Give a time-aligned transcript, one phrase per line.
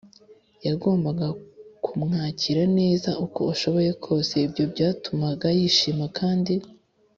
[0.65, 1.27] wagombaga
[1.83, 4.33] kumwakira neza uko ushoboye kose.
[4.47, 6.53] ibyo byatumaga yishima kandi